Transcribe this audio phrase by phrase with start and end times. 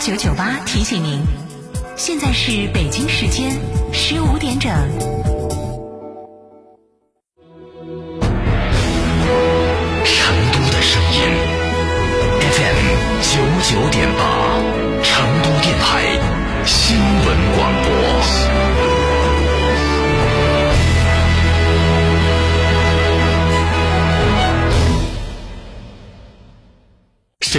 [0.00, 1.20] 九九八提醒您，
[1.94, 3.52] 现在是北京时间
[3.92, 4.72] 十五点整。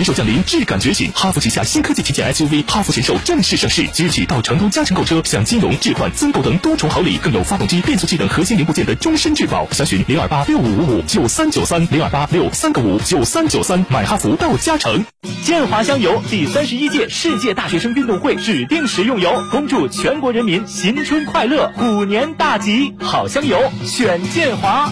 [0.01, 1.11] 神兽降临，质感觉醒！
[1.13, 9.67] 哈弗旗下新科技旗舰 SUV 哈弗神兽正式上市，即日起到成都嘉诚购车，享金融、置换、增购等多重好礼，更有发动机、变速器等核心零部件的终身质保。
[9.71, 15.05] 详询零二八六五五五九三九三零二八六三个五九三九三，买哈弗到嘉诚。
[15.43, 22.95] 建华香油第三十一届世界大学生运动会指定食用油，恭祝全国人民新春快乐，虎年大吉！
[22.99, 24.91] 好香油选建华。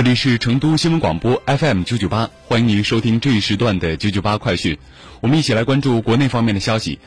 [0.00, 4.78] 这里是成都新闻广播 FM 九九八，欢迎您收听这一时段的九九八快讯。
[5.20, 6.98] 我们一起来关注国内方面的消息。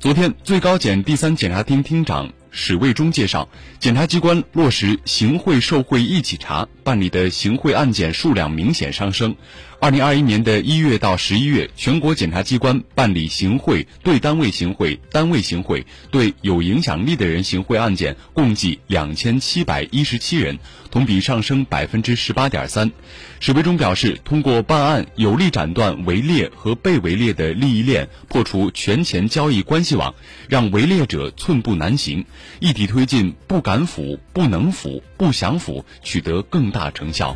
[0.00, 9.36] 昨天，最高检第三检察厅厅长史卫忠介绍，检察机关落实行贿受贿一起查，办理的行贿案件数量明显上升。
[9.80, 20.58] 二零二一年的一月到十一月，全国检察机关办理行贿、对单位行贿、单位行贿、对有影响力的人行贿案件共计两千七百一十七人，
[20.90, 22.92] 同比上升百分之十八点三。
[23.40, 30.14] 史卫忠表示，通过办案，有力斩断围猎和被围猎的利益链，破除权钱交易关系网，
[30.50, 32.26] 让围猎者寸步难行，
[32.58, 37.34] 一体推进不敢腐、不能腐、不想腐，取得更大成效。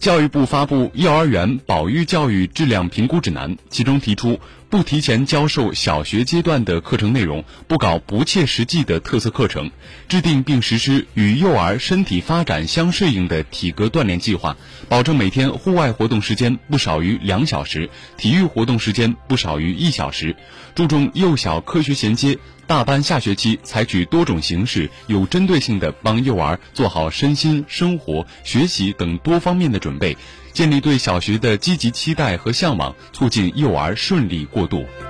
[0.00, 4.40] 教育部发布《幼儿园保育教育质量评估指南》，其中提出，
[4.70, 9.68] 不提前教授小学阶段的课程内容，不搞不切实际的特色课程，
[10.08, 14.56] 制定并实施与幼儿身体发展相适应的体格锻炼计划，
[14.88, 20.36] 保证每天户外活动时间不少于两小时，体育活动时间不少于一小时，
[20.76, 22.38] 注重幼小科学衔接。
[22.68, 30.16] 大班下学期采取多种形式，有针对性的帮幼儿做好身心、生活、学习等多方面的准备，
[30.52, 35.09] 建立对小学的积极期待和向往，促进幼儿顺利过过度。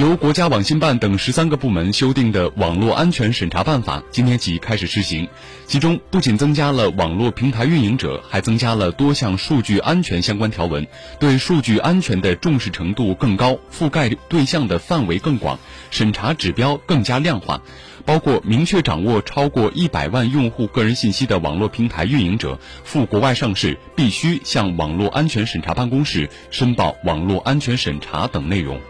[0.00, 5.28] 由国家网信办等十三个部门修订的《网络安全审查办法》今天起开始施行，
[5.66, 10.86] 其中不仅增加了网络平台运营者，还增加了多项数据安全相关条文，
[11.18, 15.58] 对数据安全的重视程度更高，覆盖对象的范围更广，
[15.90, 17.60] 审查指标更加量化，
[18.06, 28.80] 包括明确掌握超过一百万用户个人信息的网络平台运营者赴国外上市必须向网络安全审查办公室申报网络安全审查等内容。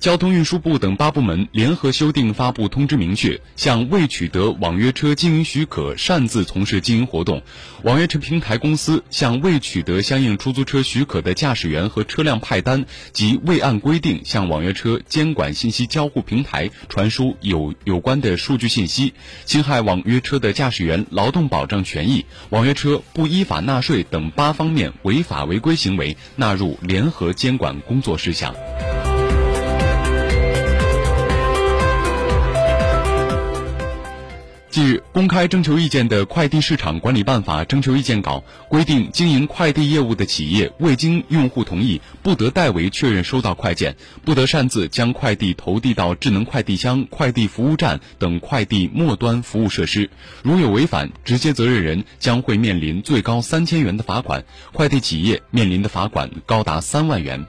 [0.00, 7.42] 交通运输部等八部门联合修订发布通知，明确向未取得网约车经营许可擅自从事经营活动，
[7.82, 28.54] 网约车平台公司向未取得相应出租车许可的驾驶员和车辆派单及未按规定向网约车监管信息交互平台传输有有关的数据信息，侵害网约车的驾驶员劳动保障权益、网约车不依法纳税等八方面违法违规行为纳入联合监管工作事项。
[35.12, 43.94] 公开征求意见的《快递市场管理办法》征求意见稿规定，经营快递业务的企业未经用户同意，不得代为确认收到快件，
[44.24, 50.08] 不得擅自将快递投递到智能快递箱、快递服务站等快递末端服务设施。
[50.42, 54.42] 如有违反，直接责任人将会面临最高三千元的罚款，
[54.72, 57.46] 快递企业面临的罚款高达三万元。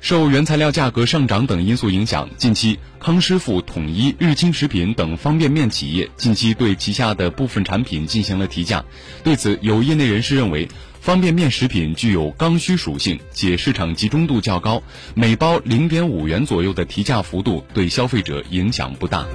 [0.00, 8.84] 受原材料价格上涨等因素影响，近期康师傅、统一、日清食品等方便面企业近期对旗下的部分产品进行了提价。
[9.24, 10.68] 对此，有业内人士认为，
[11.00, 14.82] 方便面食品具有刚需属性，且市场集中度较高，
[15.14, 19.26] 每包零点五元左右的提价幅度对消费者影响不大。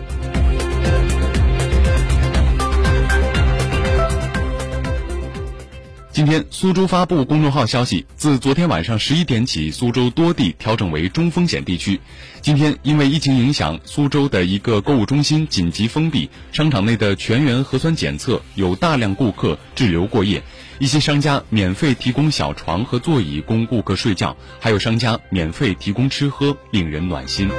[6.14, 12.00] 今天，苏州发布公众号消息，自昨天晚上十一点起，苏州多地调整为中风险地区。
[12.40, 20.44] 今天，因为疫情影响，苏州的一个购物中心紧急封闭，商场内的全员核酸检测，有大量顾客滞留过夜。
[20.78, 27.50] 一些商家免费提供小床和座椅供顾客睡觉，还有商家免费提供吃喝，令人暖心。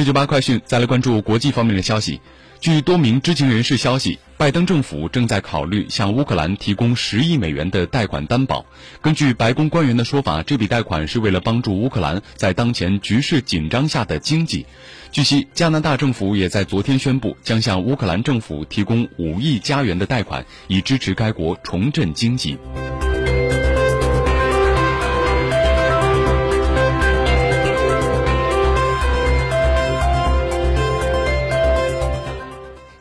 [0.00, 2.22] 九九八快讯，再来关注国际方面的消息。
[2.58, 8.64] 据多名知情人士消息，拜登政府正在考虑向乌克兰提供十亿美元的贷款担保。
[9.02, 14.64] 根据白宫官员的说法，这笔贷款是为了帮助乌克兰在当前局势紧张下的经济。
[15.12, 22.56] 据悉，加拿大政府也在昨天宣布，将向乌克兰政府提供五亿加元的贷款，以支持该国重振经济。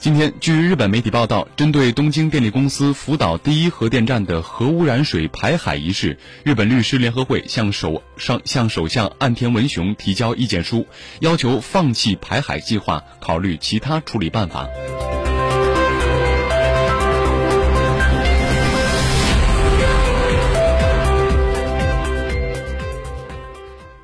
[0.10, 10.88] 今天，据日本媒体报道，针对东京电力公司福岛第一核电站的核污染水排海一事，日本律师联合会向首上向首相岸田文雄提交意见书，
[11.20, 14.68] 要求放弃排海计划，考虑其他处理办法。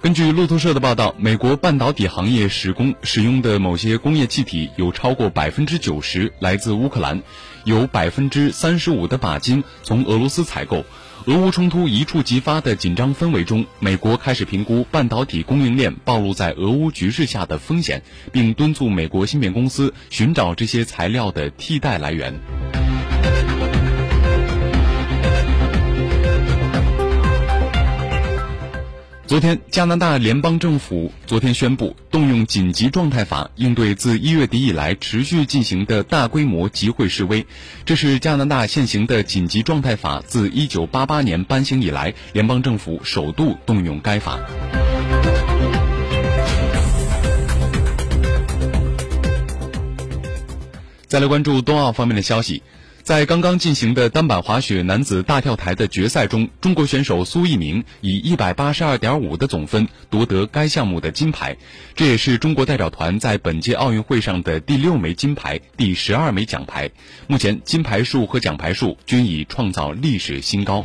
[0.05, 7.23] 根据路透社的报道，美国半导体行业使工使用的某些工业气体有超过百分之九十来自乌克兰，
[7.63, 10.85] 有百分之三十五的钯金从俄罗斯采购。
[11.25, 22.39] 俄乌冲突一触即发的紧张氛围中，美国开始评估半导体供应链暴露在俄乌局势下的风险，并敦促美国芯片公司寻找这些材料的替代来源。
[29.27, 37.47] 昨天，加拿大联邦政府昨天宣布动用紧急状态法应对自一月底以来持续进行的大规模集会示威。
[37.85, 44.39] 这是加拿大现行的紧急状态法自一九八八年颁行以来，联邦政府首度动用该法。
[51.07, 52.61] 再来关注冬奥方面的消息。
[53.05, 61.55] 在刚刚进行的单板滑雪男子大跳台的决赛中，中国选手苏翊鸣以一百八十二点五的总分夺得该项目的金牌，
[61.93, 66.89] 这也是中国代表团在本届奥运会上的第六枚金牌、第十二枚奖牌。
[67.27, 70.83] 目前金牌数和奖牌数均已创造历史新高。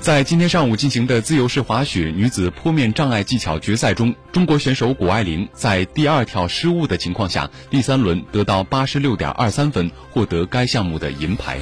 [0.00, 11.58] 在今天上午进行的自由式滑雪女子坡面障碍技巧决赛中，中国选手谷爱凌在第二跳失误的情况下，第三轮得到八十六点二三分，获得该项目的银牌。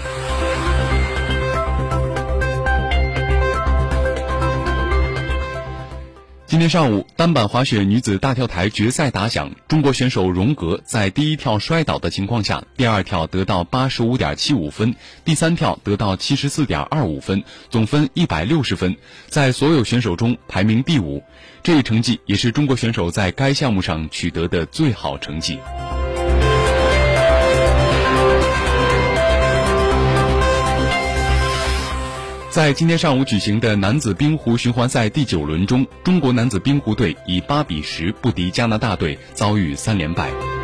[6.48, 14.94] 今天上午，单板滑雪女子大跳台决赛打响，中国选手荣格在第一跳摔倒的情况下，第二跳得到八十五点七五分，
[15.26, 18.96] 第三跳得到七十四点二五分，总分一百六十分，
[19.26, 21.22] 在所有选手中排名第五。
[21.62, 25.58] 这一成绩也是中国选手在该项目上取得的最好成绩。
[32.58, 40.57] 在今天上午举行的男子冰壶循环赛第九轮中，中国男子冰壶队以八比十不敌加拿大队，遭遇三连败。